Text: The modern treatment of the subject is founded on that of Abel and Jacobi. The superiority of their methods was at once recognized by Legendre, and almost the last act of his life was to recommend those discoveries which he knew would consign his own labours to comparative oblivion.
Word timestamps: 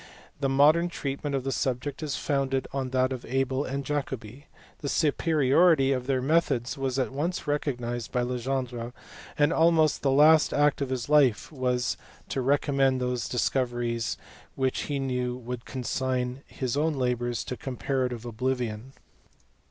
The 0.39 0.49
modern 0.49 0.89
treatment 0.89 1.35
of 1.35 1.43
the 1.43 1.51
subject 1.51 2.01
is 2.01 2.15
founded 2.17 2.67
on 2.73 2.89
that 2.89 3.13
of 3.13 3.23
Abel 3.23 3.63
and 3.65 3.85
Jacobi. 3.85 4.47
The 4.79 4.89
superiority 4.89 5.91
of 5.91 6.07
their 6.07 6.23
methods 6.23 6.75
was 6.75 6.97
at 6.97 7.11
once 7.11 7.45
recognized 7.45 8.11
by 8.11 8.23
Legendre, 8.23 8.93
and 9.37 9.53
almost 9.53 10.01
the 10.01 10.09
last 10.09 10.55
act 10.55 10.81
of 10.81 10.89
his 10.89 11.07
life 11.07 11.51
was 11.51 11.97
to 12.29 12.41
recommend 12.41 12.99
those 12.99 13.29
discoveries 13.29 14.17
which 14.55 14.81
he 14.89 14.97
knew 14.97 15.37
would 15.37 15.65
consign 15.65 16.41
his 16.47 16.75
own 16.75 16.93
labours 16.93 17.43
to 17.43 17.55
comparative 17.55 18.25
oblivion. 18.25 18.93